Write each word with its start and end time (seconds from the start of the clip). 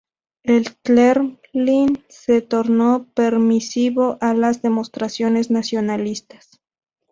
El 0.41 0.65
Kremlin 0.81 2.03
se 2.09 2.41
tornó 2.41 3.05
permisivo 3.13 4.17
a 4.19 4.33
las 4.33 4.63
demostraciones 4.63 5.51
nacionalistas. 5.51 6.59